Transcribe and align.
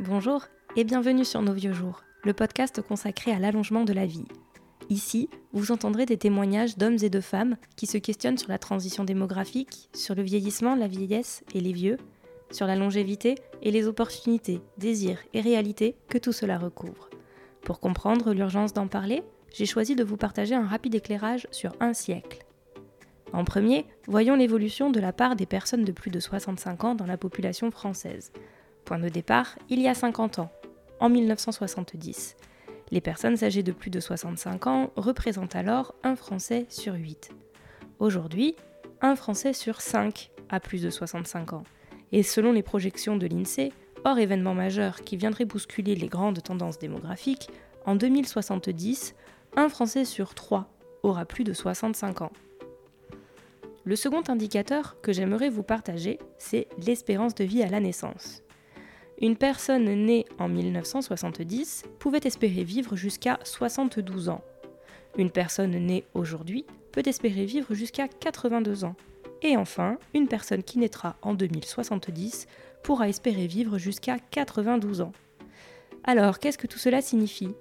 Bonjour 0.00 0.46
et 0.76 0.84
bienvenue 0.84 1.24
sur 1.24 1.42
Nos 1.42 1.52
Vieux 1.52 1.72
Jours, 1.72 2.04
le 2.24 2.32
podcast 2.32 2.80
consacré 2.80 3.32
à 3.32 3.38
l'allongement 3.38 3.84
de 3.84 3.92
la 3.92 4.06
vie. 4.06 4.24
Ici, 4.90 5.28
vous 5.52 5.70
entendrez 5.72 6.06
des 6.06 6.16
témoignages 6.16 6.78
d'hommes 6.78 6.98
et 7.02 7.10
de 7.10 7.20
femmes 7.20 7.56
qui 7.76 7.86
se 7.86 7.98
questionnent 7.98 8.38
sur 8.38 8.48
la 8.48 8.58
transition 8.58 9.04
démographique, 9.04 9.90
sur 9.92 10.14
le 10.14 10.22
vieillissement, 10.22 10.76
la 10.76 10.86
vieillesse 10.86 11.42
et 11.52 11.60
les 11.60 11.72
vieux, 11.72 11.98
sur 12.50 12.66
la 12.66 12.76
longévité 12.76 13.34
et 13.60 13.70
les 13.70 13.86
opportunités, 13.86 14.60
désirs 14.78 15.18
et 15.34 15.40
réalités 15.40 15.94
que 16.08 16.18
tout 16.18 16.32
cela 16.32 16.58
recouvre. 16.58 17.10
Pour 17.68 17.80
comprendre 17.80 18.32
l'urgence 18.32 18.72
d'en 18.72 18.86
parler, 18.86 19.22
j'ai 19.52 19.66
choisi 19.66 19.94
de 19.94 20.02
vous 20.02 20.16
partager 20.16 20.54
un 20.54 20.66
rapide 20.66 20.94
éclairage 20.94 21.46
sur 21.50 21.74
un 21.80 21.92
siècle. 21.92 22.46
En 23.34 23.44
premier, 23.44 23.84
voyons 24.06 24.36
l'évolution 24.36 24.88
de 24.88 24.98
la 25.00 25.12
part 25.12 25.36
des 25.36 25.44
personnes 25.44 25.84
de 25.84 25.92
plus 25.92 26.10
de 26.10 26.18
65 26.18 26.84
ans 26.84 26.94
dans 26.94 27.04
la 27.04 27.18
population 27.18 27.70
française. 27.70 28.32
Point 28.86 29.00
de 29.00 29.10
départ, 29.10 29.58
il 29.68 29.82
y 29.82 29.86
a 29.86 29.92
50 29.92 30.38
ans, 30.38 30.50
en 30.98 31.10
1970. 31.10 32.38
Les 32.90 33.02
personnes 33.02 33.44
âgées 33.44 33.62
de 33.62 33.72
plus 33.72 33.90
de 33.90 34.00
65 34.00 34.66
ans 34.66 34.90
représentent 34.96 35.54
alors 35.54 35.94
un 36.04 36.16
Français 36.16 36.64
sur 36.70 36.94
8. 36.94 37.32
Aujourd'hui, 37.98 38.56
un 39.02 39.14
Français 39.14 39.52
sur 39.52 39.82
5 39.82 40.30
a 40.48 40.58
plus 40.58 40.80
de 40.80 40.88
65 40.88 41.52
ans. 41.52 41.64
Et 42.12 42.22
selon 42.22 42.52
les 42.52 42.62
projections 42.62 43.18
de 43.18 43.26
l'INSEE, 43.26 43.74
hors 44.04 44.18
événement 44.18 44.54
majeur 44.54 45.02
qui 45.02 45.16
viendrait 45.16 45.44
bousculer 45.44 45.94
les 45.94 46.08
grandes 46.08 46.42
tendances 46.42 46.78
démographiques, 46.78 47.50
en 47.86 47.94
2070, 47.94 49.14
un 49.56 49.68
Français 49.68 50.04
sur 50.04 50.34
3 50.34 50.68
aura 51.02 51.24
plus 51.24 51.44
de 51.44 51.52
65 51.52 52.22
ans. 52.22 52.32
Le 53.84 53.96
second 53.96 54.22
indicateur 54.28 55.00
que 55.00 55.12
j'aimerais 55.12 55.48
vous 55.48 55.62
partager, 55.62 56.18
c'est 56.38 56.68
l'espérance 56.84 57.34
de 57.34 57.44
vie 57.44 57.62
à 57.62 57.68
la 57.68 57.80
naissance. 57.80 58.42
Une 59.20 59.36
personne 59.36 59.86
née 59.86 60.26
en 60.38 60.48
1970 60.48 61.84
pouvait 61.98 62.20
espérer 62.24 62.64
vivre 62.64 62.94
jusqu'à 62.96 63.38
72 63.42 64.28
ans. 64.28 64.44
Une 65.16 65.30
personne 65.30 65.70
née 65.70 66.04
aujourd'hui 66.14 66.66
peut 66.92 67.02
espérer 67.06 67.46
vivre 67.46 67.74
jusqu'à 67.74 68.06
82 68.06 68.84
ans. 68.84 68.94
Et 69.42 69.56
enfin, 69.56 69.98
une 70.14 70.28
personne 70.28 70.62
qui 70.62 70.78
naîtra 70.78 71.16
en 71.22 71.34
2070 71.34 72.46
pourra 72.82 73.08
espérer 73.08 73.46
vivre 73.46 73.78
jusqu'à 73.78 74.18
92 74.30 75.00
ans. 75.00 75.12
Alors, 76.04 76.38
qu'est-ce 76.38 76.58
que 76.58 76.66
tout 76.66 76.78
cela 76.78 77.02
signifie? 77.02 77.54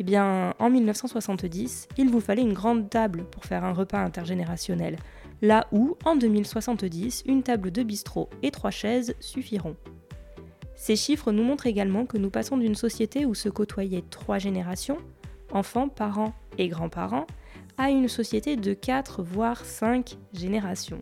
Eh 0.00 0.04
bien, 0.04 0.54
en 0.58 0.70
1970, 0.70 1.88
il 1.98 2.08
vous 2.08 2.20
fallait 2.20 2.42
une 2.42 2.52
grande 2.52 2.88
table 2.88 3.24
pour 3.24 3.44
faire 3.44 3.64
un 3.64 3.72
repas 3.72 3.98
intergénérationnel, 3.98 4.96
là 5.42 5.66
où, 5.72 5.96
en 6.04 6.16
2070, 6.16 7.24
une 7.26 7.42
table 7.42 7.70
de 7.70 7.82
bistrot 7.82 8.28
et 8.42 8.50
trois 8.50 8.70
chaises 8.70 9.14
suffiront. 9.20 9.76
Ces 10.76 10.94
chiffres 10.94 11.32
nous 11.32 11.42
montrent 11.42 11.66
également 11.66 12.06
que 12.06 12.16
nous 12.16 12.30
passons 12.30 12.56
d'une 12.56 12.76
société 12.76 13.26
où 13.26 13.34
se 13.34 13.48
côtoyaient 13.48 14.04
trois 14.08 14.38
générations, 14.38 14.98
enfants, 15.50 15.88
parents 15.88 16.34
et 16.56 16.68
grands-parents, 16.68 17.26
à 17.78 17.90
une 17.90 18.08
société 18.08 18.56
de 18.56 18.74
quatre 18.74 19.22
voire 19.22 19.64
cinq 19.64 20.18
générations. 20.34 21.00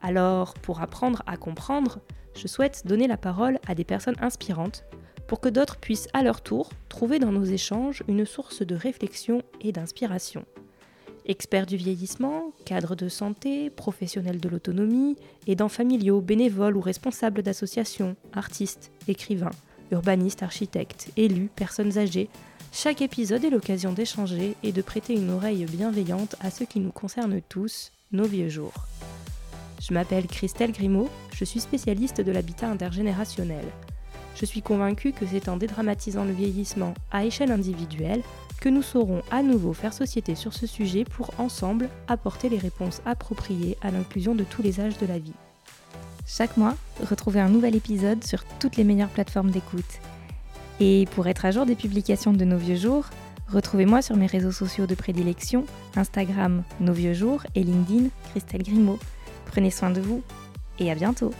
Alors, 0.00 0.54
pour 0.54 0.80
apprendre 0.80 1.22
à 1.26 1.36
comprendre, 1.36 2.00
je 2.34 2.48
souhaite 2.48 2.86
donner 2.86 3.06
la 3.06 3.18
parole 3.18 3.60
à 3.68 3.74
des 3.74 3.84
personnes 3.84 4.16
inspirantes 4.20 4.84
pour 5.28 5.38
que 5.38 5.50
d'autres 5.50 5.76
puissent 5.76 6.08
à 6.14 6.22
leur 6.22 6.40
tour 6.40 6.70
trouver 6.88 7.18
dans 7.18 7.30
nos 7.30 7.44
échanges 7.44 8.02
une 8.08 8.24
source 8.24 8.62
de 8.62 8.74
réflexion 8.74 9.42
et 9.60 9.70
d'inspiration. 9.70 10.44
Experts 11.26 11.66
du 11.66 11.76
vieillissement, 11.76 12.52
cadres 12.64 12.96
de 12.96 13.08
santé, 13.08 13.70
professionnels 13.70 14.40
de 14.40 14.48
l'autonomie, 14.48 15.16
aidants 15.46 15.68
familiaux, 15.68 16.20
bénévoles 16.20 16.76
ou 16.76 16.80
responsables 16.80 17.42
d'associations, 17.42 18.16
artistes, 18.32 18.90
écrivains, 19.06 19.52
urbanistes, 19.92 20.42
architectes, 20.42 21.10
élus, 21.16 21.50
personnes 21.54 21.98
âgées, 21.98 22.28
chaque 22.74 23.02
épisode 23.02 23.44
est 23.44 23.50
l'occasion 23.50 23.92
d'échanger 23.92 24.56
et 24.62 24.72
de 24.72 24.80
prêter 24.80 25.12
une 25.12 25.30
oreille 25.30 25.66
bienveillante 25.66 26.36
à 26.40 26.50
ce 26.50 26.64
qui 26.64 26.80
nous 26.80 26.90
concerne 26.90 27.42
tous, 27.50 27.92
nos 28.12 28.24
vieux 28.24 28.48
jours. 28.48 28.72
Je 29.78 29.92
m'appelle 29.92 30.26
Christelle 30.26 30.72
Grimaud, 30.72 31.10
je 31.34 31.44
suis 31.44 31.60
spécialiste 31.60 32.22
de 32.22 32.32
l'habitat 32.32 32.70
intergénérationnel. 32.70 33.64
Je 34.36 34.46
suis 34.46 34.62
convaincue 34.62 35.12
que 35.12 35.26
c'est 35.26 35.50
en 35.50 35.58
dédramatisant 35.58 36.24
le 36.24 36.32
vieillissement 36.32 36.94
à 37.10 37.26
échelle 37.26 37.52
individuelle 37.52 38.22
que 38.58 38.70
nous 38.70 38.82
saurons 38.82 39.22
à 39.30 39.42
nouveau 39.42 39.74
faire 39.74 39.92
société 39.92 40.34
sur 40.34 40.54
ce 40.54 40.66
sujet 40.66 41.04
pour 41.04 41.34
ensemble 41.38 41.90
apporter 42.08 42.48
les 42.48 42.58
réponses 42.58 43.02
appropriées 43.04 43.76
à 43.82 43.90
l'inclusion 43.90 44.34
de 44.34 44.44
tous 44.44 44.62
les 44.62 44.80
âges 44.80 44.96
de 44.96 45.06
la 45.06 45.18
vie. 45.18 45.34
Chaque 46.26 46.56
mois, 46.56 46.74
retrouvez 47.02 47.40
un 47.40 47.50
nouvel 47.50 47.76
épisode 47.76 48.24
sur 48.24 48.44
toutes 48.60 48.76
les 48.76 48.84
meilleures 48.84 49.10
plateformes 49.10 49.50
d'écoute. 49.50 50.00
Et 50.80 51.06
pour 51.14 51.26
être 51.26 51.44
à 51.44 51.50
jour 51.50 51.66
des 51.66 51.74
publications 51.74 52.32
de 52.32 52.44
nos 52.44 52.56
vieux 52.56 52.76
jours, 52.76 53.06
retrouvez-moi 53.48 54.02
sur 54.02 54.16
mes 54.16 54.26
réseaux 54.26 54.52
sociaux 54.52 54.86
de 54.86 54.94
prédilection, 54.94 55.64
Instagram 55.96 56.62
Nos 56.80 56.92
vieux 56.92 57.14
jours 57.14 57.42
et 57.54 57.62
LinkedIn 57.62 58.08
Christelle 58.30 58.62
Grimaud. 58.62 58.98
Prenez 59.46 59.70
soin 59.70 59.90
de 59.90 60.00
vous 60.00 60.22
et 60.78 60.90
à 60.90 60.94
bientôt 60.94 61.32